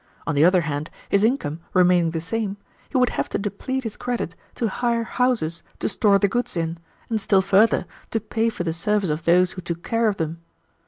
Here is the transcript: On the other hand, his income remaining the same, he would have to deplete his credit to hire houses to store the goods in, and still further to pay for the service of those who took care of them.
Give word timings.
On 0.25 0.33
the 0.33 0.43
other 0.43 0.61
hand, 0.61 0.89
his 1.09 1.23
income 1.23 1.59
remaining 1.75 2.09
the 2.09 2.19
same, 2.21 2.57
he 2.89 2.97
would 2.97 3.11
have 3.11 3.29
to 3.29 3.37
deplete 3.37 3.83
his 3.83 3.97
credit 3.97 4.33
to 4.55 4.67
hire 4.67 5.03
houses 5.03 5.61
to 5.77 5.87
store 5.87 6.17
the 6.17 6.27
goods 6.27 6.57
in, 6.57 6.79
and 7.07 7.21
still 7.21 7.43
further 7.43 7.85
to 8.09 8.19
pay 8.19 8.49
for 8.49 8.63
the 8.63 8.73
service 8.73 9.11
of 9.11 9.25
those 9.25 9.51
who 9.51 9.61
took 9.61 9.83
care 9.83 10.07
of 10.07 10.17
them. 10.17 10.41